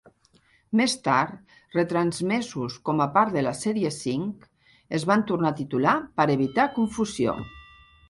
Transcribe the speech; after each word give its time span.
Més 0.79 0.95
tard, 1.07 1.35
retransmesos 1.75 2.79
com 2.89 3.05
a 3.07 3.07
part 3.19 3.37
de 3.37 3.45
la 3.49 3.55
sèrie 3.61 3.93
cinc, 3.99 4.51
es 5.01 5.09
van 5.15 5.29
tornar 5.33 5.55
a 5.55 5.61
titular 5.63 5.97
per 6.21 6.31
evitar 6.41 6.71
confusió. 6.81 7.43